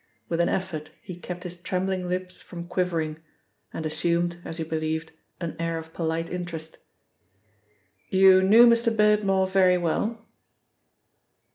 [0.29, 3.19] With an effort he kept his trembling lips from quivering,
[3.71, 6.79] and assumed, as he believed, an air of polite interest.
[8.09, 8.89] "You knew Mr.
[8.91, 10.25] Beardmore very well?"